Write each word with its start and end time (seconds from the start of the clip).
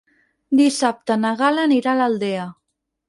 Dissabte 0.61 1.17
na 1.25 1.33
Gal·la 1.43 1.67
anirà 1.69 1.93
a 1.93 1.99
l'Aldea. 2.01 2.49